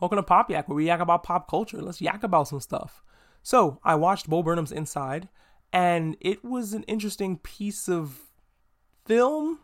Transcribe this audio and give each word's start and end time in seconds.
Welcome 0.00 0.16
to 0.16 0.22
Pop 0.22 0.50
Yak, 0.50 0.66
where 0.66 0.76
we 0.76 0.86
yak 0.86 1.00
about 1.00 1.24
pop 1.24 1.46
culture. 1.46 1.82
Let's 1.82 2.00
yak 2.00 2.22
about 2.22 2.48
some 2.48 2.60
stuff. 2.60 3.02
So, 3.42 3.80
I 3.84 3.96
watched 3.96 4.30
Bo 4.30 4.42
Burnham's 4.42 4.72
Inside, 4.72 5.28
and 5.74 6.16
it 6.22 6.42
was 6.42 6.72
an 6.72 6.84
interesting 6.84 7.36
piece 7.36 7.86
of 7.86 8.18
film 9.04 9.58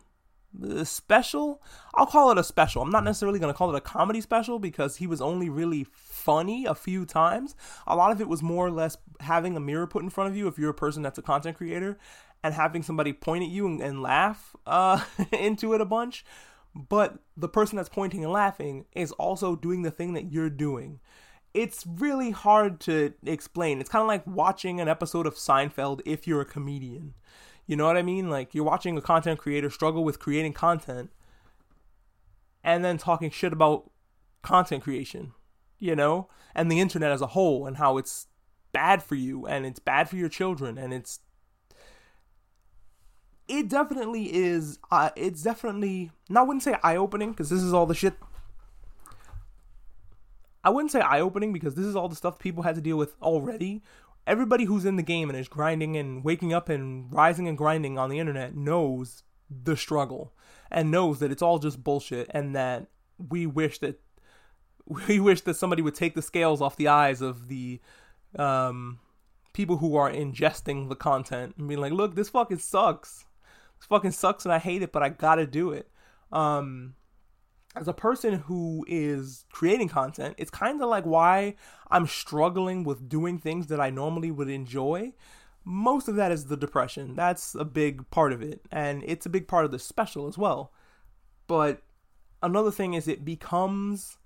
uh, 0.63 0.83
special. 0.83 1.59
I'll 1.95 2.05
call 2.05 2.29
it 2.29 2.37
a 2.37 2.43
special. 2.43 2.83
I'm 2.83 2.91
not 2.91 3.03
necessarily 3.03 3.39
going 3.39 3.51
to 3.51 3.57
call 3.57 3.73
it 3.73 3.77
a 3.77 3.81
comedy 3.81 4.21
special 4.21 4.59
because 4.59 4.97
he 4.97 5.07
was 5.07 5.21
only 5.21 5.49
really 5.49 5.87
funny 5.91 6.65
a 6.65 6.75
few 6.75 7.03
times. 7.03 7.55
A 7.87 7.95
lot 7.95 8.11
of 8.11 8.21
it 8.21 8.27
was 8.27 8.43
more 8.43 8.67
or 8.67 8.71
less 8.71 8.95
having 9.21 9.57
a 9.57 9.59
mirror 9.59 9.87
put 9.87 10.03
in 10.03 10.11
front 10.11 10.29
of 10.29 10.37
you 10.37 10.47
if 10.47 10.59
you're 10.59 10.69
a 10.69 10.75
person 10.75 11.01
that's 11.01 11.17
a 11.17 11.23
content 11.23 11.57
creator 11.57 11.97
and 12.43 12.53
having 12.53 12.83
somebody 12.83 13.11
point 13.11 13.43
at 13.43 13.49
you 13.49 13.65
and, 13.65 13.81
and 13.81 14.03
laugh 14.03 14.55
uh, 14.67 15.03
into 15.31 15.73
it 15.73 15.81
a 15.81 15.85
bunch. 15.85 16.23
But 16.77 17.17
the 17.35 17.49
person 17.49 17.75
that's 17.75 17.89
pointing 17.89 18.23
and 18.23 18.31
laughing 18.31 18.85
is 18.93 19.11
also 19.13 19.55
doing 19.55 19.81
the 19.81 19.91
thing 19.91 20.13
that 20.13 20.31
you're 20.31 20.49
doing. 20.49 20.99
It's 21.53 21.85
really 21.87 22.29
hard 22.31 22.79
to 22.81 23.13
explain. 23.25 23.81
It's 23.81 23.89
kind 23.89 24.01
of 24.01 24.07
like 24.07 24.27
watching 24.27 24.79
an 24.79 24.87
episode 24.87 25.25
of 25.25 25.35
Seinfeld 25.35 26.01
if 26.05 26.27
you're 26.27 26.41
a 26.41 26.45
comedian. 26.45 27.15
You 27.65 27.75
know 27.75 27.87
what 27.87 27.97
I 27.97 28.03
mean? 28.03 28.29
Like 28.29 28.53
you're 28.53 28.63
watching 28.63 28.95
a 28.95 29.01
content 29.01 29.39
creator 29.39 29.71
struggle 29.71 30.03
with 30.03 30.19
creating 30.19 30.53
content 30.53 31.09
and 32.63 32.85
then 32.85 32.97
talking 32.97 33.31
shit 33.31 33.53
about 33.53 33.89
content 34.43 34.83
creation, 34.83 35.33
you 35.79 35.95
know, 35.95 36.29
and 36.53 36.71
the 36.71 36.79
internet 36.79 37.11
as 37.11 37.21
a 37.21 37.27
whole 37.27 37.65
and 37.65 37.77
how 37.77 37.97
it's 37.97 38.27
bad 38.71 39.01
for 39.01 39.15
you 39.15 39.47
and 39.47 39.65
it's 39.65 39.79
bad 39.79 40.09
for 40.09 40.15
your 40.15 40.29
children 40.29 40.77
and 40.77 40.93
it's 40.93 41.21
it 43.47 43.69
definitely 43.69 44.33
is 44.33 44.79
uh, 44.91 45.09
it's 45.15 45.43
definitely 45.43 46.11
no, 46.29 46.41
I 46.41 46.43
wouldn't 46.43 46.63
say 46.63 46.75
eye 46.83 46.95
opening 46.95 47.31
because 47.31 47.49
this 47.49 47.61
is 47.61 47.73
all 47.73 47.85
the 47.85 47.95
shit 47.95 48.13
I 50.63 50.69
wouldn't 50.69 50.91
say 50.91 50.99
eye 50.99 51.21
opening 51.21 51.53
because 51.53 51.75
this 51.75 51.85
is 51.85 51.95
all 51.95 52.09
the 52.09 52.15
stuff 52.15 52.39
people 52.39 52.63
had 52.63 52.75
to 52.75 52.81
deal 52.81 52.97
with 52.97 53.15
already 53.21 53.83
everybody 54.25 54.65
who's 54.65 54.85
in 54.85 54.97
the 54.97 55.03
game 55.03 55.29
and 55.29 55.39
is 55.39 55.47
grinding 55.47 55.95
and 55.95 56.23
waking 56.23 56.53
up 56.53 56.67
and 56.69 57.11
rising 57.13 57.47
and 57.47 57.57
grinding 57.57 57.97
on 57.97 58.09
the 58.09 58.19
internet 58.19 58.55
knows 58.55 59.23
the 59.49 59.77
struggle 59.77 60.33
and 60.69 60.91
knows 60.91 61.19
that 61.19 61.31
it's 61.31 61.41
all 61.41 61.59
just 61.59 61.83
bullshit 61.83 62.29
and 62.31 62.55
that 62.55 62.87
we 63.29 63.45
wish 63.45 63.79
that 63.79 63.99
we 65.07 65.19
wish 65.19 65.41
that 65.41 65.55
somebody 65.55 65.81
would 65.81 65.95
take 65.95 66.15
the 66.15 66.21
scales 66.21 66.61
off 66.61 66.75
the 66.75 66.87
eyes 66.87 67.21
of 67.21 67.47
the 67.47 67.79
um, 68.37 68.99
people 69.53 69.77
who 69.77 69.95
are 69.95 70.11
ingesting 70.11 70.89
the 70.89 70.95
content 70.95 71.55
and 71.57 71.67
be 71.67 71.75
like, 71.75 71.91
look, 71.91 72.15
this 72.15 72.29
fucking 72.29 72.59
sucks. 72.59 73.25
This 73.79 73.87
fucking 73.87 74.11
sucks 74.11 74.45
and 74.45 74.53
I 74.53 74.59
hate 74.59 74.81
it, 74.81 74.91
but 74.91 75.03
I 75.03 75.09
gotta 75.09 75.45
do 75.45 75.71
it. 75.71 75.89
Um, 76.31 76.95
as 77.75 77.87
a 77.87 77.93
person 77.93 78.33
who 78.33 78.85
is 78.87 79.45
creating 79.51 79.89
content, 79.89 80.35
it's 80.37 80.49
kind 80.49 80.81
of 80.81 80.89
like 80.89 81.05
why 81.05 81.55
I'm 81.89 82.07
struggling 82.07 82.83
with 82.83 83.07
doing 83.07 83.37
things 83.37 83.67
that 83.67 83.79
I 83.79 83.89
normally 83.89 84.31
would 84.31 84.49
enjoy. 84.49 85.13
Most 85.63 86.07
of 86.07 86.15
that 86.15 86.31
is 86.31 86.45
the 86.45 86.57
depression. 86.57 87.15
That's 87.15 87.53
a 87.53 87.65
big 87.65 88.09
part 88.09 88.33
of 88.33 88.41
it. 88.41 88.61
And 88.71 89.03
it's 89.05 89.25
a 89.25 89.29
big 89.29 89.47
part 89.47 89.65
of 89.65 89.71
the 89.71 89.79
special 89.79 90.27
as 90.27 90.37
well. 90.37 90.71
But 91.45 91.83
another 92.41 92.71
thing 92.71 92.93
is 92.93 93.07
it 93.07 93.25
becomes 93.25 94.17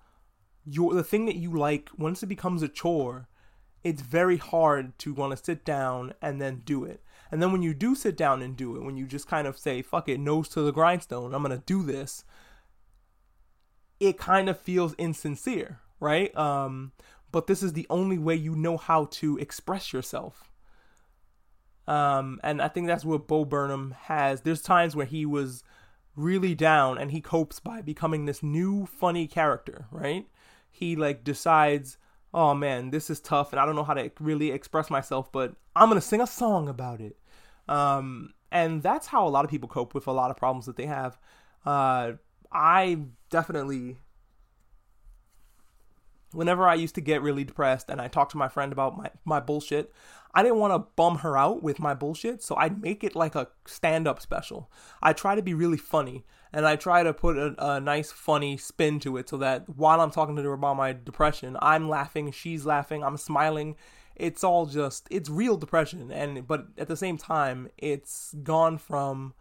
your 0.65 0.93
the 0.93 1.03
thing 1.03 1.25
that 1.25 1.35
you 1.35 1.51
like 1.51 1.89
once 1.97 2.21
it 2.21 2.27
becomes 2.27 2.61
a 2.61 2.67
chore, 2.67 3.27
it's 3.83 4.01
very 4.01 4.37
hard 4.37 4.97
to 4.99 5.13
want 5.13 5.35
to 5.35 5.43
sit 5.43 5.65
down 5.65 6.13
and 6.21 6.39
then 6.39 6.61
do 6.65 6.83
it. 6.83 7.03
And 7.31 7.41
then 7.41 7.51
when 7.51 7.63
you 7.63 7.73
do 7.73 7.95
sit 7.95 8.17
down 8.17 8.41
and 8.41 8.57
do 8.57 8.75
it, 8.75 8.83
when 8.83 8.97
you 8.97 9.07
just 9.07 9.27
kind 9.27 9.47
of 9.47 9.57
say, 9.57 9.81
fuck 9.81 10.09
it, 10.09 10.19
nose 10.19 10.49
to 10.49 10.61
the 10.61 10.73
grindstone, 10.73 11.33
I'm 11.33 11.43
going 11.43 11.57
to 11.57 11.63
do 11.65 11.81
this, 11.81 12.25
it 13.99 14.17
kind 14.17 14.49
of 14.49 14.59
feels 14.59 14.93
insincere, 14.95 15.79
right? 15.99 16.35
Um, 16.35 16.91
but 17.31 17.47
this 17.47 17.63
is 17.63 17.73
the 17.73 17.87
only 17.89 18.17
way 18.17 18.35
you 18.35 18.55
know 18.55 18.75
how 18.75 19.05
to 19.05 19.37
express 19.37 19.93
yourself. 19.93 20.51
Um, 21.87 22.39
and 22.43 22.61
I 22.61 22.67
think 22.67 22.87
that's 22.87 23.05
what 23.05 23.27
Bo 23.27 23.45
Burnham 23.45 23.95
has. 24.03 24.41
There's 24.41 24.61
times 24.61 24.95
where 24.95 25.05
he 25.05 25.25
was 25.25 25.63
really 26.15 26.53
down 26.53 26.97
and 26.97 27.11
he 27.11 27.21
copes 27.21 27.59
by 27.59 27.81
becoming 27.81 28.25
this 28.25 28.43
new 28.43 28.85
funny 28.85 29.27
character, 29.27 29.85
right? 29.91 30.27
He 30.69 30.95
like 30.95 31.23
decides, 31.23 31.97
oh 32.33 32.53
man, 32.53 32.91
this 32.91 33.09
is 33.09 33.19
tough 33.19 33.53
and 33.53 33.59
I 33.59 33.65
don't 33.65 33.75
know 33.75 33.83
how 33.83 33.93
to 33.93 34.11
really 34.19 34.51
express 34.51 34.89
myself, 34.89 35.31
but 35.31 35.55
I'm 35.75 35.89
gonna 35.89 36.01
sing 36.01 36.21
a 36.21 36.27
song 36.27 36.67
about 36.67 36.99
it. 36.99 37.17
Um, 37.71 38.33
and 38.51 38.83
that's 38.83 39.07
how 39.07 39.25
a 39.27 39.29
lot 39.29 39.45
of 39.45 39.51
people 39.51 39.69
cope 39.69 39.93
with 39.93 40.07
a 40.07 40.11
lot 40.11 40.29
of 40.29 40.37
problems 40.37 40.65
that 40.65 40.75
they 40.75 40.85
have. 40.85 41.17
Uh, 41.65 42.13
I 42.51 42.99
definitely 43.29 43.97
whenever 46.33 46.67
I 46.67 46.75
used 46.75 46.95
to 46.95 47.01
get 47.01 47.21
really 47.21 47.43
depressed 47.43 47.89
and 47.89 47.99
I 47.99 48.07
talked 48.07 48.31
to 48.31 48.37
my 48.37 48.47
friend 48.47 48.71
about 48.71 48.97
my, 48.97 49.09
my 49.25 49.39
bullshit, 49.39 49.91
I 50.33 50.43
didn't 50.43 50.59
want 50.59 50.73
to 50.73 50.89
bum 50.95 51.19
her 51.19 51.37
out 51.37 51.61
with 51.61 51.79
my 51.79 51.93
bullshit, 51.93 52.41
so 52.41 52.55
I'd 52.55 52.81
make 52.81 53.03
it 53.03 53.15
like 53.15 53.35
a 53.35 53.49
stand 53.65 54.07
up 54.07 54.21
special. 54.21 54.71
I 55.01 55.11
try 55.11 55.35
to 55.35 55.41
be 55.41 55.53
really 55.53 55.77
funny 55.77 56.25
and 56.53 56.65
I 56.65 56.77
try 56.77 57.03
to 57.03 57.13
put 57.13 57.37
a, 57.37 57.53
a, 57.57 57.79
nice, 57.81 58.11
funny 58.11 58.55
spin 58.57 58.99
to 59.01 59.17
it 59.17 59.27
so 59.27 59.37
that 59.37 59.67
while 59.67 59.99
I'm 59.99 60.11
talking 60.11 60.35
to 60.37 60.43
her 60.43 60.53
about 60.53 60.77
my 60.77 60.93
depression, 60.93 61.57
I'm 61.61 61.89
laughing, 61.89 62.31
she's 62.31 62.65
laughing, 62.65 63.03
I'm 63.03 63.17
smiling. 63.17 63.75
It's 64.15 64.43
all 64.43 64.65
just, 64.65 65.07
it's 65.09 65.29
real 65.29 65.57
depression. 65.57 66.11
And, 66.11 66.47
but 66.47 66.67
at 66.77 66.87
the 66.87 66.97
same 66.97 67.17
time, 67.17 67.69
it's 67.77 68.35
gone 68.43 68.77
from 68.77 69.33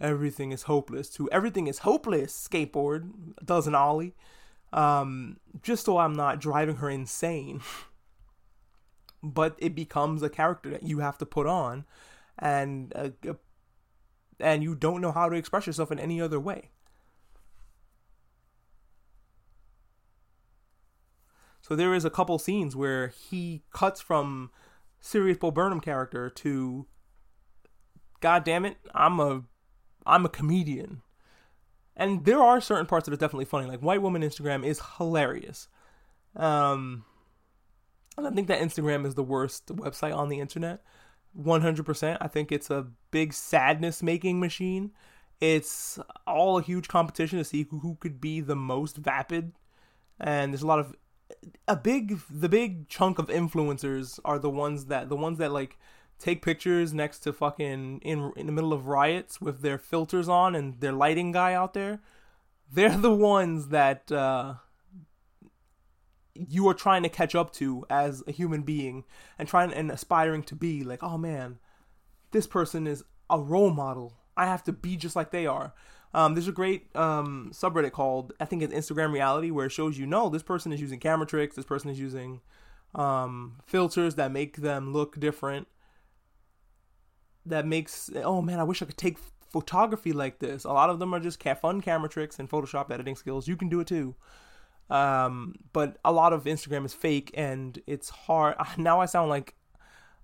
everything 0.00 0.52
is 0.52 0.64
hopeless 0.64 1.08
to 1.08 1.30
everything 1.30 1.66
is 1.66 1.78
hopeless 1.78 2.48
skateboard 2.48 3.10
does 3.44 3.66
an 3.66 3.74
ollie 3.74 4.14
um, 4.72 5.38
just 5.62 5.84
so 5.84 5.98
i'm 5.98 6.12
not 6.12 6.40
driving 6.40 6.76
her 6.76 6.90
insane 6.90 7.60
but 9.22 9.56
it 9.58 9.74
becomes 9.74 10.22
a 10.22 10.28
character 10.28 10.70
that 10.70 10.82
you 10.82 10.98
have 10.98 11.16
to 11.16 11.26
put 11.26 11.46
on 11.46 11.84
and 12.38 12.92
uh, 12.94 13.08
and 14.38 14.62
you 14.62 14.74
don't 14.74 15.00
know 15.00 15.12
how 15.12 15.28
to 15.28 15.36
express 15.36 15.66
yourself 15.66 15.90
in 15.90 15.98
any 15.98 16.20
other 16.20 16.38
way 16.38 16.70
so 21.66 21.74
there 21.74 21.94
is 21.94 22.04
a 22.04 22.10
couple 22.10 22.38
scenes 22.38 22.76
where 22.76 23.08
he 23.08 23.64
cuts 23.72 24.00
from 24.00 24.52
serious 25.00 25.36
Bo 25.36 25.50
Burnham 25.50 25.80
character 25.80 26.30
to 26.30 26.86
God 28.20 28.44
damn 28.44 28.64
it, 28.64 28.76
I'm 28.94 29.18
a 29.18 29.42
I'm 30.06 30.24
a 30.24 30.28
comedian. 30.28 31.02
And 31.96 32.24
there 32.24 32.38
are 32.38 32.60
certain 32.60 32.86
parts 32.86 33.06
that 33.06 33.14
are 33.14 33.16
definitely 33.16 33.46
funny. 33.46 33.66
Like 33.66 33.80
white 33.80 34.00
woman 34.00 34.22
Instagram 34.22 34.64
is 34.64 34.80
hilarious. 34.96 35.66
Um 36.36 37.04
and 38.16 38.28
I 38.28 38.30
think 38.30 38.46
that 38.46 38.60
Instagram 38.60 39.04
is 39.04 39.16
the 39.16 39.24
worst 39.24 39.66
website 39.66 40.16
on 40.16 40.28
the 40.28 40.38
internet. 40.38 40.84
100%. 41.36 42.16
I 42.20 42.28
think 42.28 42.52
it's 42.52 42.70
a 42.70 42.86
big 43.10 43.32
sadness 43.32 44.04
making 44.04 44.38
machine. 44.38 44.92
It's 45.40 45.98
all 46.28 46.58
a 46.58 46.62
huge 46.62 46.86
competition 46.86 47.38
to 47.38 47.44
see 47.44 47.66
who, 47.68 47.80
who 47.80 47.96
could 47.96 48.20
be 48.20 48.40
the 48.40 48.54
most 48.54 48.98
vapid. 48.98 49.52
And 50.20 50.52
there's 50.52 50.62
a 50.62 50.66
lot 50.66 50.78
of 50.78 50.94
a 51.68 51.76
big 51.76 52.20
the 52.30 52.48
big 52.48 52.88
chunk 52.88 53.18
of 53.18 53.28
influencers 53.28 54.20
are 54.24 54.38
the 54.38 54.50
ones 54.50 54.86
that 54.86 55.08
the 55.08 55.16
ones 55.16 55.38
that 55.38 55.52
like 55.52 55.78
take 56.18 56.42
pictures 56.42 56.94
next 56.94 57.20
to 57.20 57.32
fucking 57.32 58.00
in 58.02 58.32
in 58.36 58.46
the 58.46 58.52
middle 58.52 58.72
of 58.72 58.86
riots 58.86 59.40
with 59.40 59.60
their 59.62 59.78
filters 59.78 60.28
on 60.28 60.54
and 60.54 60.80
their 60.80 60.92
lighting 60.92 61.32
guy 61.32 61.52
out 61.52 61.74
there, 61.74 62.00
they're 62.72 62.96
the 62.96 63.12
ones 63.12 63.68
that 63.68 64.10
uh, 64.10 64.54
you 66.34 66.68
are 66.68 66.74
trying 66.74 67.02
to 67.02 67.08
catch 67.08 67.34
up 67.34 67.52
to 67.54 67.84
as 67.90 68.22
a 68.26 68.32
human 68.32 68.62
being 68.62 69.04
and 69.38 69.48
trying 69.48 69.72
and 69.72 69.90
aspiring 69.90 70.42
to 70.44 70.54
be 70.54 70.84
like, 70.84 71.02
oh 71.02 71.18
man, 71.18 71.58
this 72.30 72.46
person 72.46 72.86
is 72.86 73.04
a 73.28 73.40
role 73.40 73.70
model. 73.70 74.18
I 74.36 74.46
have 74.46 74.62
to 74.64 74.72
be 74.72 74.96
just 74.96 75.16
like 75.16 75.30
they 75.30 75.46
are. 75.46 75.74
Um, 76.16 76.34
there's 76.34 76.48
a 76.48 76.52
great 76.52 76.88
um, 76.96 77.50
subreddit 77.52 77.92
called 77.92 78.32
I 78.40 78.46
think 78.46 78.62
it's 78.62 78.72
Instagram 78.72 79.12
Reality 79.12 79.50
where 79.50 79.66
it 79.66 79.72
shows 79.72 79.98
you 79.98 80.06
no, 80.06 80.30
this 80.30 80.42
person 80.42 80.72
is 80.72 80.80
using 80.80 80.98
camera 80.98 81.26
tricks, 81.26 81.54
this 81.54 81.66
person 81.66 81.90
is 81.90 82.00
using 82.00 82.40
um, 82.94 83.56
filters 83.66 84.14
that 84.14 84.32
make 84.32 84.56
them 84.56 84.94
look 84.94 85.20
different 85.20 85.68
that 87.44 87.66
makes 87.66 88.10
oh 88.24 88.40
man, 88.42 88.58
I 88.58 88.64
wish 88.64 88.80
I 88.82 88.86
could 88.86 88.96
take 88.96 89.18
photography 89.52 90.12
like 90.12 90.38
this. 90.38 90.64
A 90.64 90.72
lot 90.72 90.90
of 90.90 90.98
them 90.98 91.14
are 91.14 91.20
just 91.20 91.42
fun 91.42 91.82
camera 91.82 92.08
tricks 92.08 92.38
and 92.38 92.48
Photoshop 92.48 92.90
editing 92.90 93.14
skills. 93.14 93.46
You 93.46 93.56
can 93.56 93.68
do 93.68 93.80
it 93.80 93.86
too. 93.86 94.14
Um, 94.88 95.56
but 95.72 95.98
a 96.02 96.12
lot 96.12 96.32
of 96.32 96.44
Instagram 96.44 96.84
is 96.86 96.94
fake 96.94 97.30
and 97.34 97.80
it's 97.86 98.08
hard. 98.08 98.56
Now 98.78 99.00
I 99.00 99.06
sound 99.06 99.28
like 99.28 99.54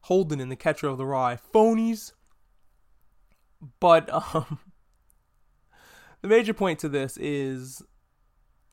Holden 0.03 0.41
in 0.41 0.49
The 0.49 0.57
Catcher 0.57 0.89
of 0.89 0.99
the 0.99 1.07
Rye. 1.07 1.39
Phonies. 1.53 2.13
But 3.79 4.11
um, 4.35 4.59
the 6.23 6.29
major 6.29 6.55
point 6.55 6.79
to 6.79 6.89
this 6.89 7.17
is 7.19 7.83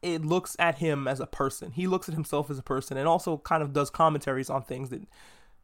it 0.01 0.24
looks 0.24 0.56
at 0.60 0.78
him 0.78 1.07
as 1.07 1.19
a 1.19 1.28
person. 1.28 1.72
He 1.72 1.88
looks 1.88 2.07
at 2.07 2.16
himself 2.16 2.50
as 2.50 2.57
a 2.57 2.63
person 2.63 2.98
and 2.98 3.07
also 3.07 3.38
kind 3.40 3.62
of 3.62 3.74
does 3.74 3.90
commentaries 3.90 4.50
on 4.50 4.63
things 4.63 4.90
that 4.92 5.01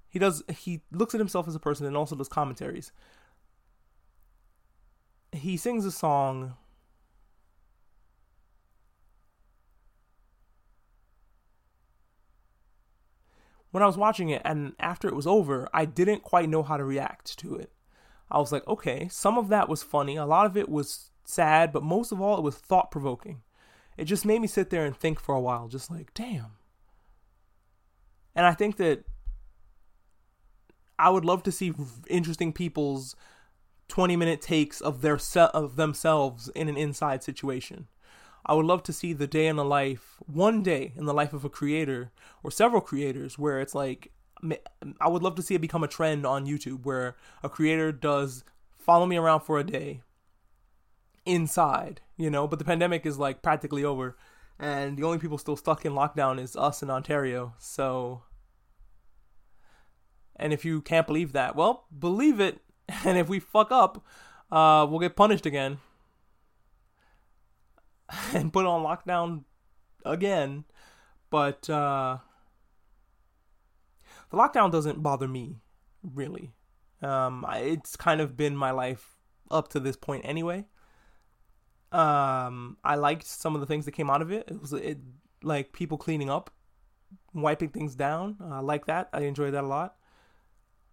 he 0.09 0.19
does 0.19 0.43
he 0.49 0.81
looks 0.91 1.13
at 1.13 1.19
himself 1.19 1.47
as 1.47 1.55
a 1.55 1.59
person 1.59 1.85
and 1.85 1.95
also 1.95 2.15
does 2.15 2.27
commentaries. 2.27 2.91
He 5.31 5.57
sings 5.57 5.85
a 5.85 5.91
song 5.91 6.55
when 13.71 13.83
I 13.83 13.85
was 13.85 13.97
watching 13.97 14.29
it 14.29 14.41
and 14.43 14.73
after 14.79 15.07
it 15.07 15.15
was 15.15 15.27
over, 15.27 15.67
I 15.73 15.85
didn't 15.85 16.23
quite 16.23 16.49
know 16.49 16.63
how 16.63 16.77
to 16.77 16.83
react 16.83 17.37
to 17.39 17.55
it. 17.55 17.71
I 18.31 18.39
was 18.39 18.51
like, 18.51 18.67
okay, 18.67 19.07
some 19.09 19.37
of 19.37 19.49
that 19.49 19.69
was 19.69 19.83
funny, 19.83 20.15
a 20.15 20.25
lot 20.25 20.45
of 20.45 20.57
it 20.57 20.67
was 20.67 21.11
sad, 21.25 21.71
but 21.71 21.83
most 21.83 22.11
of 22.11 22.21
all, 22.21 22.37
it 22.37 22.43
was 22.43 22.55
thought 22.55 22.91
provoking. 22.91 23.41
It 23.97 24.05
just 24.05 24.25
made 24.25 24.41
me 24.41 24.47
sit 24.47 24.69
there 24.69 24.85
and 24.85 24.95
think 24.95 25.19
for 25.19 25.35
a 25.35 25.41
while, 25.41 25.67
just 25.67 25.89
like, 25.89 26.13
damn. 26.13 26.57
And 28.35 28.45
I 28.45 28.53
think 28.53 28.77
that 28.77 29.05
I 30.99 31.09
would 31.09 31.25
love 31.25 31.43
to 31.43 31.51
see 31.51 31.73
interesting 32.09 32.53
people's 32.53 33.15
20 33.87 34.15
minute 34.15 34.41
takes 34.41 34.81
of 34.81 35.01
their 35.01 35.17
se- 35.17 35.49
of 35.53 35.75
themselves 35.75 36.49
in 36.49 36.67
an 36.67 36.77
inside 36.77 37.23
situation. 37.23 37.87
I 38.45 38.53
would 38.53 38.65
love 38.65 38.83
to 38.83 38.93
see 38.93 39.13
the 39.13 39.27
day 39.27 39.47
in 39.47 39.55
the 39.55 39.65
life, 39.65 40.17
one 40.27 40.61
day 40.61 40.93
in 40.95 41.05
the 41.05 41.13
life 41.13 41.33
of 41.33 41.45
a 41.45 41.49
creator 41.49 42.11
or 42.43 42.51
several 42.51 42.81
creators 42.81 43.39
where 43.39 43.59
it's 43.59 43.73
like 43.73 44.11
I 44.99 45.07
would 45.07 45.23
love 45.23 45.35
to 45.35 45.41
see 45.41 45.55
it 45.55 45.61
become 45.61 45.83
a 45.83 45.87
trend 45.87 46.25
on 46.25 46.45
YouTube 46.45 46.85
where 46.85 47.15
a 47.41 47.49
creator 47.49 47.91
does 47.91 48.43
follow 48.77 49.05
me 49.05 49.17
around 49.17 49.39
for 49.39 49.57
a 49.57 49.63
day 49.63 50.01
inside, 51.25 52.01
you 52.17 52.29
know, 52.29 52.47
but 52.47 52.59
the 52.59 52.65
pandemic 52.65 53.05
is 53.05 53.17
like 53.17 53.41
practically 53.41 53.83
over 53.83 54.17
and 54.59 54.97
the 54.97 55.03
only 55.03 55.17
people 55.17 55.37
still 55.37 55.57
stuck 55.57 55.85
in 55.85 55.93
lockdown 55.93 56.39
is 56.39 56.55
us 56.55 56.81
in 56.81 56.89
Ontario. 56.89 57.53
So 57.57 58.23
and 60.35 60.53
if 60.53 60.65
you 60.65 60.81
can't 60.81 61.07
believe 61.07 61.31
that, 61.33 61.55
well, 61.55 61.85
believe 61.97 62.39
it. 62.39 62.59
And 63.03 63.17
if 63.17 63.27
we 63.27 63.39
fuck 63.39 63.71
up, 63.71 64.05
uh, 64.51 64.85
we'll 64.87 64.99
get 64.99 65.15
punished 65.15 65.47
again 65.47 65.79
and 68.33 68.53
put 68.53 68.67
on 68.67 68.83
lockdown 68.83 69.45
again. 70.05 70.65
But 71.31 71.67
uh, 71.67 72.19
the 74.29 74.37
lockdown 74.37 74.71
doesn't 74.71 75.01
bother 75.01 75.27
me, 75.27 75.61
really. 76.03 76.53
Um, 77.01 77.43
it's 77.53 77.95
kind 77.95 78.21
of 78.21 78.37
been 78.37 78.55
my 78.55 78.69
life 78.69 79.17
up 79.49 79.67
to 79.69 79.79
this 79.79 79.95
point 79.95 80.23
anyway. 80.25 80.65
Um, 81.95 82.75
I 82.83 82.95
liked 82.95 83.25
some 83.25 83.55
of 83.55 83.61
the 83.61 83.67
things 83.67 83.85
that 83.85 83.93
came 83.93 84.09
out 84.09 84.21
of 84.21 84.29
it. 84.29 84.49
It 84.49 84.61
was 84.61 84.73
it, 84.73 84.97
like 85.41 85.71
people 85.71 85.97
cleaning 85.97 86.29
up, 86.29 86.49
wiping 87.33 87.69
things 87.69 87.95
down. 87.95 88.35
I 88.43 88.59
like 88.59 88.87
that. 88.87 89.09
I 89.13 89.21
enjoyed 89.21 89.53
that 89.53 89.63
a 89.63 89.67
lot. 89.67 89.95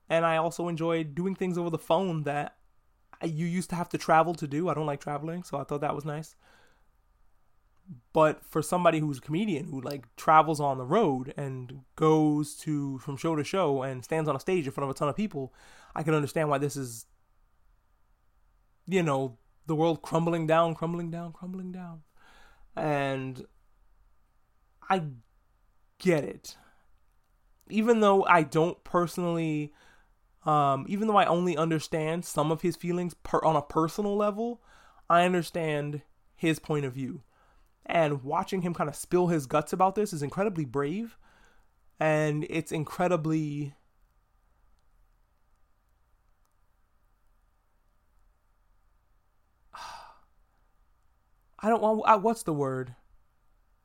And 0.08 0.24
I 0.24 0.36
also 0.36 0.68
enjoyed 0.68 1.16
doing 1.16 1.34
things 1.34 1.58
over 1.58 1.70
the 1.70 1.78
phone 1.78 2.22
that 2.22 2.56
you 3.24 3.46
used 3.46 3.70
to 3.70 3.76
have 3.76 3.88
to 3.88 3.98
travel 3.98 4.32
to 4.34 4.46
do. 4.46 4.68
I 4.68 4.74
don't 4.74 4.86
like 4.86 5.00
traveling, 5.00 5.42
so 5.42 5.58
I 5.58 5.64
thought 5.64 5.80
that 5.80 5.94
was 5.94 6.04
nice. 6.04 6.36
But 8.12 8.44
for 8.44 8.62
somebody 8.62 9.00
who's 9.00 9.18
a 9.18 9.22
comedian 9.22 9.66
who 9.66 9.80
like 9.80 10.04
travels 10.14 10.60
on 10.60 10.78
the 10.78 10.84
road 10.84 11.34
and 11.36 11.80
goes 11.96 12.54
to 12.58 12.98
from 12.98 13.16
show 13.16 13.34
to 13.34 13.42
show 13.42 13.82
and 13.82 14.04
stands 14.04 14.28
on 14.28 14.36
a 14.36 14.40
stage 14.40 14.66
in 14.66 14.72
front 14.72 14.88
of 14.88 14.94
a 14.94 14.96
ton 14.96 15.08
of 15.08 15.16
people, 15.16 15.52
I 15.96 16.04
can 16.04 16.14
understand 16.14 16.48
why 16.48 16.58
this 16.58 16.76
is 16.76 17.06
you 18.86 19.02
know, 19.02 19.38
the 19.66 19.74
world 19.74 20.02
crumbling 20.02 20.46
down, 20.46 20.74
crumbling 20.74 21.10
down, 21.10 21.32
crumbling 21.32 21.72
down. 21.72 22.02
And 22.76 23.44
I 24.88 25.02
get 25.98 26.24
it. 26.24 26.56
Even 27.68 28.00
though 28.00 28.24
I 28.24 28.42
don't 28.42 28.82
personally 28.84 29.72
um, 30.44 30.86
even 30.88 31.06
though 31.06 31.16
I 31.16 31.26
only 31.26 31.56
understand 31.56 32.24
some 32.24 32.50
of 32.50 32.62
his 32.62 32.76
feelings 32.76 33.14
per, 33.14 33.38
on 33.44 33.56
a 33.56 33.62
personal 33.62 34.16
level, 34.16 34.60
I 35.08 35.24
understand 35.24 36.02
his 36.34 36.58
point 36.58 36.84
of 36.84 36.94
view. 36.94 37.22
And 37.86 38.24
watching 38.24 38.62
him 38.62 38.74
kind 38.74 38.88
of 38.88 38.96
spill 38.96 39.28
his 39.28 39.46
guts 39.46 39.72
about 39.72 39.94
this 39.94 40.12
is 40.12 40.22
incredibly 40.22 40.64
brave. 40.64 41.16
And 42.00 42.46
it's 42.50 42.72
incredibly. 42.72 43.74
I 51.62 51.68
don't 51.68 51.80
want. 51.80 52.22
What's 52.22 52.42
the 52.42 52.52
word? 52.52 52.94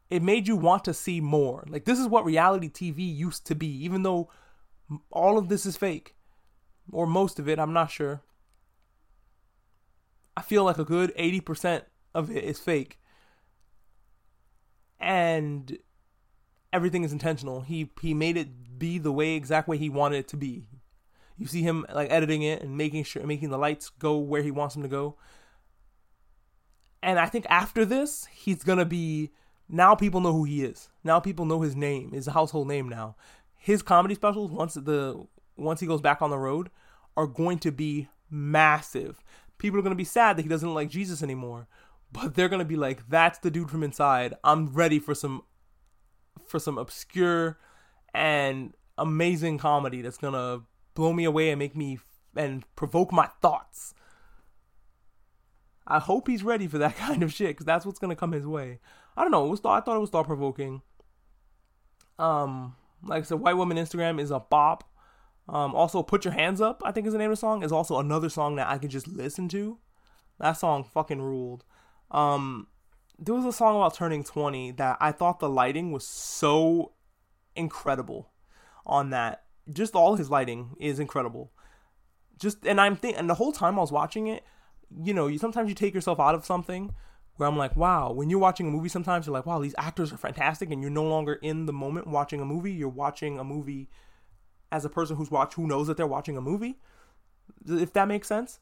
It 0.10 0.24
made 0.24 0.48
you 0.48 0.56
want 0.56 0.84
to 0.86 0.94
see 0.94 1.22
more. 1.22 1.66
Like, 1.68 1.86
this 1.86 2.00
is 2.00 2.08
what 2.08 2.26
reality 2.26 2.70
TV 2.70 3.16
used 3.16 3.46
to 3.48 3.56
be, 3.56 3.68
even 3.84 4.04
though 4.04 4.30
all 5.12 5.38
of 5.38 5.50
this 5.50 5.66
is 5.66 5.78
fake 5.78 6.16
or 6.92 7.06
most 7.06 7.40
of 7.40 7.50
it, 7.50 7.60
I'm 7.60 7.74
not 7.74 7.92
sure. 7.92 8.22
I 10.36 10.42
feel 10.42 10.64
like 10.64 10.78
a 10.78 10.86
good 10.86 11.16
80% 11.18 11.84
of 12.14 12.32
it 12.32 12.44
is 12.44 12.60
fake. 12.60 13.00
And 15.00 15.78
everything 16.72 17.04
is 17.04 17.12
intentional. 17.12 17.62
He 17.62 17.92
he 18.02 18.14
made 18.14 18.38
it 18.38 18.80
be 18.80 18.98
the 18.98 19.12
way 19.12 19.36
exact 19.36 19.68
way 19.68 19.78
he 19.78 19.90
wanted 19.90 20.18
it 20.18 20.28
to 20.30 20.38
be. 20.38 20.68
You 21.38 21.48
see 21.48 21.62
him 21.62 21.86
like 21.94 22.10
editing 22.12 22.42
it 22.42 22.62
and 22.62 22.78
making 22.78 23.04
sure 23.04 23.24
making 23.26 23.50
the 23.50 23.58
lights 23.58 23.90
go 23.90 24.18
where 24.18 24.42
he 24.42 24.52
wants 24.52 24.74
them 24.74 24.84
to 24.84 24.90
go. 24.90 25.18
And 27.02 27.20
I 27.20 27.28
think 27.28 27.46
after 27.50 27.86
this, 27.86 28.26
he's 28.32 28.64
gonna 28.64 28.86
be 28.86 29.32
now 29.70 29.96
people 29.96 30.22
know 30.22 30.34
who 30.34 30.46
he 30.46 30.64
is. 30.64 30.90
Now 31.04 31.20
people 31.20 31.46
know 31.46 31.62
his 31.62 31.76
name, 31.76 32.12
his 32.12 32.28
household 32.28 32.68
name 32.68 32.88
now. 32.88 33.16
His 33.56 33.82
comedy 33.82 34.16
specials, 34.16 34.52
once 34.52 34.76
the 34.76 35.26
once 35.58 35.80
he 35.80 35.88
goes 35.88 36.02
back 36.02 36.22
on 36.22 36.30
the 36.30 36.38
road 36.38 36.70
are 37.16 37.28
going 37.28 37.60
to 37.60 37.72
be 37.72 38.08
massive. 38.30 39.24
People 39.58 39.80
are 39.80 39.82
to 39.92 39.98
be 39.98 40.04
sad 40.04 40.38
that 40.38 40.44
he 40.44 40.50
doesn't 40.50 40.74
like 40.74 40.90
Jesus 40.90 41.24
anymore, 41.24 41.68
but 42.12 42.36
they're 42.36 42.50
to 42.60 42.66
be 42.66 42.76
like 42.76 43.10
that's 43.10 43.40
the 43.40 43.52
dude 43.52 43.70
from 43.70 43.84
inside. 43.84 44.36
I'm 44.44 44.74
ready 44.74 45.00
for 45.00 45.16
some 45.16 45.44
for 46.46 46.60
some 46.60 46.78
obscure 46.78 47.58
and 48.14 48.74
amazing 48.98 49.58
comedy 49.58 50.02
that's 50.02 50.18
to 50.34 50.64
blow 50.94 51.14
me 51.14 51.26
away 51.26 51.50
and 51.50 51.60
make 51.60 51.76
me 51.76 52.00
and 52.36 52.64
provoke 52.76 53.12
my 53.12 53.30
thoughts. 53.42 53.94
I 55.88 56.00
hope 56.00 56.28
he's 56.28 56.44
ready 56.44 56.68
for 56.68 56.78
that 56.78 56.98
kind 56.98 57.24
of 57.24 57.34
shit 57.34 57.50
because 57.50 57.66
that's 57.66 57.86
what's 57.86 58.00
gonna 58.00 58.16
come 58.16 58.34
his 58.34 58.46
way. 58.46 58.80
I 59.16 59.24
don't 59.24 59.32
know. 59.32 59.46
It 59.46 59.50
was 59.50 59.60
thought, 59.60 59.82
I 59.82 59.84
thought 59.84 59.98
it 59.98 60.02
was 60.02 60.10
thought 60.10 60.28
provoking. 60.28 60.82
Um, 62.20 62.76
like 63.04 63.24
I 63.24 63.26
said, 63.26 63.40
white 63.40 63.58
woman 63.58 63.78
Instagram 63.78 64.20
is 64.20 64.32
a 64.32 64.40
bop. 64.40 64.84
Um, 65.50 65.74
also, 65.74 66.04
Put 66.04 66.26
Your 66.26 66.34
Hands 66.34 66.60
Up, 66.60 66.82
I 66.86 66.92
think 66.92 67.08
is 67.08 67.14
the 67.14 67.20
name 67.20 67.32
of 67.32 67.38
the 67.38 67.40
song, 67.40 67.64
is 67.64 67.72
also 67.72 68.00
another 68.00 68.28
song 68.30 68.58
that 68.58 68.68
I 68.68 68.78
could 68.78 68.90
just 68.90 69.08
listen 69.08 69.48
to. 69.50 69.78
That 70.40 70.54
song 70.54 70.84
fucking 70.84 71.22
ruled. 71.22 71.64
Um, 72.12 72.68
there 73.18 73.34
was 73.34 73.46
a 73.46 73.54
song 73.54 73.76
about 73.78 73.96
turning 73.96 74.24
20 74.24 74.72
that 74.72 74.98
I 75.00 75.12
thought 75.12 75.40
the 75.40 75.50
lighting 75.50 75.92
was 75.92 76.06
so 76.06 76.94
incredible 77.56 78.32
on 78.86 79.10
that. 79.12 79.44
Just 79.72 79.96
all 79.96 80.16
his 80.16 80.30
lighting 80.30 80.76
is 80.80 81.00
incredible. 81.00 81.52
Just 82.40 82.66
and 82.66 82.80
I'm 82.80 82.96
thinking, 82.96 83.20
and 83.20 83.30
the 83.30 83.36
whole 83.36 83.52
time 83.52 83.78
I 83.78 83.82
was 83.82 83.92
watching 83.92 84.28
it, 84.28 84.44
you 85.04 85.14
know, 85.14 85.28
you 85.28 85.38
sometimes 85.38 85.70
you 85.70 85.76
take 85.76 85.94
yourself 85.94 86.20
out 86.20 86.36
of 86.36 86.46
something 86.46 86.94
where 87.36 87.48
I'm 87.48 87.58
like, 87.58 87.76
wow, 87.76 88.12
when 88.12 88.30
you're 88.30 88.40
watching 88.40 88.68
a 88.68 88.72
movie, 88.72 88.90
sometimes 88.90 89.26
you're 89.26 89.34
like, 89.34 89.46
wow, 89.46 89.60
these 89.60 89.76
actors 89.78 90.12
are 90.12 90.18
fantastic, 90.18 90.72
and 90.72 90.82
you're 90.82 90.92
no 90.92 91.04
longer 91.04 91.34
in 91.34 91.66
the 91.66 91.74
moment 91.74 92.08
watching 92.08 92.42
a 92.42 92.46
movie. 92.46 92.72
You're 92.72 92.90
watching 92.90 93.40
a 93.40 93.44
movie 93.44 93.90
as 94.72 94.86
a 94.86 94.90
person 94.90 95.16
who's 95.16 95.32
watch 95.32 95.54
who 95.54 95.68
knows 95.68 95.88
that 95.88 95.98
they're 95.98 96.08
watching 96.08 96.36
a 96.36 96.42
movie, 96.42 96.80
if 97.68 97.94
that 97.94 98.08
makes 98.08 98.28
sense. 98.28 98.60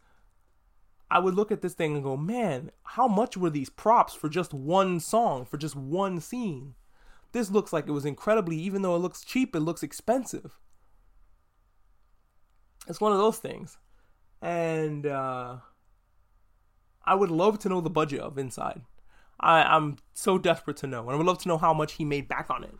I 1.10 1.20
would 1.20 1.36
look 1.36 1.52
at 1.52 1.62
this 1.62 1.74
thing 1.74 1.96
and 1.96 2.04
go, 2.04 2.18
man, 2.18 2.72
how 2.84 3.08
much 3.08 3.38
were 3.38 3.50
these 3.50 3.70
props 3.70 4.14
for 4.14 4.28
just 4.28 4.54
one 4.54 5.00
song, 5.00 5.46
for 5.46 5.58
just 5.58 5.76
one 5.76 6.20
scene? 6.20 6.76
This 7.32 7.52
looks 7.52 7.72
like 7.72 7.88
it 7.88 7.92
was 7.92 8.06
incredibly, 8.06 8.58
even 8.58 8.82
though 8.82 8.96
it 8.96 9.00
looks 9.00 9.24
cheap, 9.24 9.56
it 9.56 9.60
looks 9.60 9.84
expensive. 9.84 10.58
It's 12.88 13.02
one 13.02 13.12
of 13.12 13.18
those 13.18 13.38
things. 13.38 13.78
And 14.42 15.06
uh, 15.06 15.58
I 17.06 17.16
would 17.16 17.32
love 17.32 17.60
to 17.60 17.70
know 17.70 17.82
the 17.82 17.90
budget 17.90 18.20
of 18.20 18.38
Inside. 18.38 18.82
I, 19.40 19.64
I'm 19.64 19.98
so 20.14 20.38
desperate 20.38 20.78
to 20.78 20.88
know. 20.88 21.02
And 21.02 21.12
I 21.12 21.16
would 21.16 21.26
love 21.26 21.40
to 21.40 21.48
know 21.48 21.58
how 21.58 21.74
much 21.74 21.94
he 21.94 22.06
made 22.06 22.28
back 22.28 22.50
on 22.50 22.64
it 22.64 22.76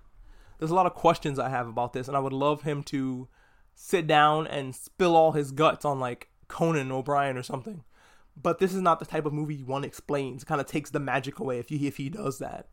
there's 0.58 0.72
a 0.72 0.76
lot 0.76 0.86
of 0.86 0.94
questions 0.94 1.40
I 1.40 1.50
have 1.50 1.68
about 1.68 1.94
this, 1.94 2.08
and 2.08 2.16
I 2.16 2.20
would 2.20 2.34
love 2.34 2.62
him 2.62 2.84
to 2.84 3.28
sit 3.74 4.08
down 4.08 4.48
and 4.48 4.76
spill 4.76 5.16
all 5.16 5.34
his 5.34 5.52
guts 5.52 5.84
on 5.84 6.00
like 6.00 6.30
Conan 6.48 6.92
O'Brien 6.92 7.38
or 7.38 7.44
something. 7.44 7.84
But 8.42 8.60
this 8.60 8.74
is 8.74 8.82
not 8.82 9.00
the 9.00 9.06
type 9.06 9.26
of 9.26 9.34
movie 9.34 9.64
one 9.64 9.84
explains. 9.84 10.44
It 10.44 10.46
kind 10.46 10.62
of 10.62 10.68
takes 10.68 10.90
the 10.90 11.00
magic 11.00 11.40
away 11.40 11.60
if 11.60 11.70
he 11.70 11.88
if 11.88 11.98
he 11.98 12.10
does 12.10 12.40
that. 12.40 12.68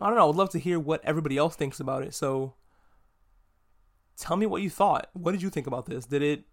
I 0.00 0.06
don't 0.06 0.16
know. 0.16 0.24
I 0.24 0.26
would 0.26 0.36
love 0.36 0.50
to 0.50 0.58
hear 0.58 0.78
what 0.78 1.04
everybody 1.04 1.36
else 1.36 1.56
thinks 1.56 1.80
about 1.80 2.02
it. 2.02 2.14
So 2.14 2.54
tell 4.16 4.36
me 4.36 4.46
what 4.46 4.62
you 4.62 4.70
thought. 4.70 5.10
What 5.12 5.32
did 5.32 5.42
you 5.42 5.50
think 5.50 5.66
about 5.66 5.86
this? 5.86 6.06
Did 6.06 6.22
it 6.22 6.44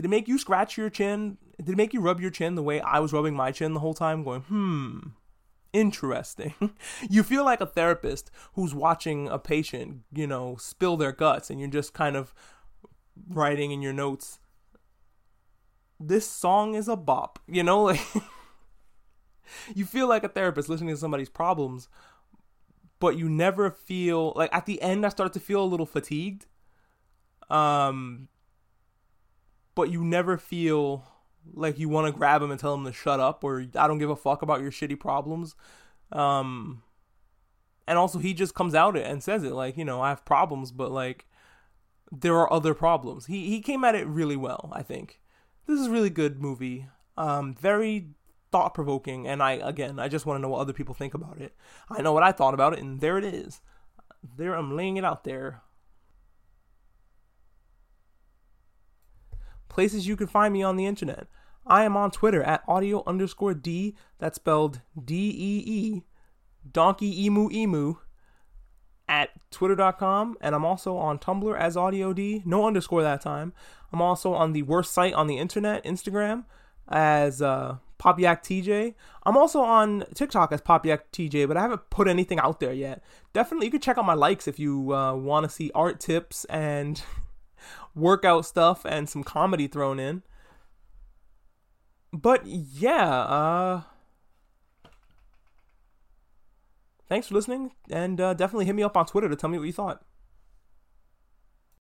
did 0.00 0.06
it 0.06 0.08
make 0.08 0.28
you 0.28 0.38
scratch 0.38 0.78
your 0.78 0.88
chin? 0.88 1.36
Did 1.58 1.68
it 1.68 1.76
make 1.76 1.92
you 1.92 2.00
rub 2.00 2.22
your 2.22 2.30
chin 2.30 2.54
the 2.54 2.62
way 2.62 2.80
I 2.80 3.00
was 3.00 3.12
rubbing 3.12 3.36
my 3.36 3.52
chin 3.52 3.74
the 3.74 3.80
whole 3.80 3.92
time, 3.92 4.24
going, 4.24 4.40
hmm, 4.40 4.98
interesting. 5.74 6.54
you 7.10 7.22
feel 7.22 7.44
like 7.44 7.60
a 7.60 7.66
therapist 7.66 8.30
who's 8.54 8.74
watching 8.74 9.28
a 9.28 9.38
patient, 9.38 10.00
you 10.10 10.26
know, 10.26 10.56
spill 10.58 10.96
their 10.96 11.12
guts, 11.12 11.50
and 11.50 11.60
you're 11.60 11.68
just 11.68 11.92
kind 11.92 12.16
of 12.16 12.32
writing 13.28 13.72
in 13.72 13.82
your 13.82 13.92
notes. 13.92 14.38
This 16.00 16.26
song 16.26 16.74
is 16.76 16.88
a 16.88 16.96
bop, 16.96 17.38
you 17.46 17.62
know, 17.62 17.82
like 17.92 18.00
you 19.74 19.84
feel 19.84 20.08
like 20.08 20.24
a 20.24 20.28
therapist 20.28 20.70
listening 20.70 20.94
to 20.94 21.00
somebody's 21.00 21.28
problems, 21.28 21.90
but 23.00 23.18
you 23.18 23.28
never 23.28 23.70
feel 23.70 24.32
like 24.34 24.48
at 24.54 24.64
the 24.64 24.80
end 24.80 25.04
I 25.04 25.10
start 25.10 25.34
to 25.34 25.40
feel 25.40 25.62
a 25.62 25.68
little 25.68 25.84
fatigued. 25.84 26.46
Um 27.50 28.28
but 29.80 29.90
you 29.90 30.04
never 30.04 30.36
feel 30.36 31.06
like 31.54 31.78
you 31.78 31.88
want 31.88 32.06
to 32.06 32.12
grab 32.12 32.42
him 32.42 32.50
and 32.50 32.60
tell 32.60 32.74
him 32.74 32.84
to 32.84 32.92
shut 32.92 33.18
up 33.18 33.42
or 33.42 33.64
I 33.74 33.88
don't 33.88 33.96
give 33.96 34.10
a 34.10 34.14
fuck 34.14 34.42
about 34.42 34.60
your 34.60 34.70
shitty 34.70 35.00
problems. 35.00 35.56
Um 36.12 36.82
and 37.88 37.96
also 37.96 38.18
he 38.18 38.34
just 38.34 38.54
comes 38.54 38.74
out 38.74 38.94
and 38.94 39.22
says 39.22 39.42
it 39.42 39.54
like, 39.54 39.78
you 39.78 39.86
know, 39.86 40.02
I 40.02 40.10
have 40.10 40.26
problems, 40.26 40.70
but 40.70 40.92
like 40.92 41.24
there 42.12 42.36
are 42.36 42.52
other 42.52 42.74
problems. 42.74 43.24
He 43.24 43.48
he 43.48 43.62
came 43.62 43.82
at 43.82 43.94
it 43.94 44.06
really 44.06 44.36
well, 44.36 44.68
I 44.70 44.82
think. 44.82 45.18
This 45.66 45.80
is 45.80 45.86
a 45.86 45.90
really 45.90 46.10
good 46.10 46.42
movie. 46.42 46.86
Um 47.16 47.54
very 47.54 48.08
thought 48.52 48.74
provoking 48.74 49.26
and 49.26 49.42
I 49.42 49.52
again, 49.52 49.98
I 49.98 50.08
just 50.08 50.26
want 50.26 50.36
to 50.36 50.42
know 50.42 50.50
what 50.50 50.60
other 50.60 50.74
people 50.74 50.94
think 50.94 51.14
about 51.14 51.40
it. 51.40 51.56
I 51.88 52.02
know 52.02 52.12
what 52.12 52.22
I 52.22 52.32
thought 52.32 52.52
about 52.52 52.74
it 52.74 52.80
and 52.80 53.00
there 53.00 53.16
it 53.16 53.24
is. 53.24 53.62
There 54.36 54.52
I'm 54.52 54.76
laying 54.76 54.98
it 54.98 55.06
out 55.06 55.24
there. 55.24 55.62
Places 59.70 60.06
you 60.06 60.16
can 60.16 60.26
find 60.26 60.52
me 60.52 60.62
on 60.62 60.76
the 60.76 60.84
internet. 60.84 61.26
I 61.66 61.84
am 61.84 61.96
on 61.96 62.10
Twitter 62.10 62.42
at 62.42 62.62
audio 62.68 63.02
underscore 63.06 63.54
D. 63.54 63.94
That's 64.18 64.36
spelled 64.36 64.82
D 65.02 65.30
E 65.30 65.62
E. 65.66 66.02
Donkey 66.70 67.24
Emu 67.24 67.48
Emu 67.50 67.94
at 69.08 69.30
twitter.com. 69.50 70.36
And 70.40 70.54
I'm 70.54 70.66
also 70.66 70.96
on 70.96 71.18
Tumblr 71.18 71.58
as 71.58 71.76
audio 71.76 72.12
D. 72.12 72.42
No 72.44 72.66
underscore 72.66 73.02
that 73.02 73.22
time. 73.22 73.54
I'm 73.92 74.02
also 74.02 74.34
on 74.34 74.52
the 74.52 74.62
worst 74.62 74.92
site 74.92 75.14
on 75.14 75.28
the 75.28 75.38
internet, 75.38 75.84
Instagram, 75.84 76.44
as 76.88 77.40
uh, 77.40 77.76
Popyak 77.98 78.42
TJ. 78.42 78.94
I'm 79.24 79.36
also 79.36 79.60
on 79.60 80.04
TikTok 80.14 80.52
as 80.52 80.60
Popyak 80.60 81.00
TJ, 81.12 81.46
but 81.46 81.56
I 81.56 81.62
haven't 81.62 81.90
put 81.90 82.08
anything 82.08 82.38
out 82.38 82.60
there 82.60 82.72
yet. 82.72 83.02
Definitely, 83.32 83.66
you 83.66 83.72
can 83.72 83.80
check 83.80 83.98
out 83.98 84.04
my 84.04 84.14
likes 84.14 84.48
if 84.48 84.58
you 84.58 84.92
uh, 84.94 85.14
want 85.14 85.44
to 85.44 85.50
see 85.50 85.70
art 85.74 86.00
tips 86.00 86.44
and 86.46 87.02
workout 87.94 88.46
stuff 88.46 88.84
and 88.84 89.08
some 89.08 89.24
comedy 89.24 89.66
thrown 89.66 89.98
in. 89.98 90.22
But 92.12 92.44
yeah, 92.46 93.08
uh, 93.08 93.82
thanks 97.08 97.28
for 97.28 97.34
listening, 97.34 97.72
and 97.90 98.20
uh, 98.20 98.34
definitely 98.34 98.66
hit 98.66 98.74
me 98.74 98.82
up 98.82 98.96
on 98.96 99.06
Twitter 99.06 99.28
to 99.28 99.36
tell 99.36 99.50
me 99.50 99.58
what 99.58 99.66
you 99.66 99.72
thought. 99.72 100.02